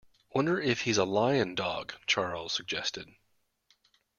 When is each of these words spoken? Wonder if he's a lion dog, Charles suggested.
Wonder 0.33 0.59
if 0.59 0.81
he's 0.81 0.97
a 0.97 1.05
lion 1.05 1.53
dog, 1.53 1.93
Charles 2.07 2.53
suggested. 2.53 3.07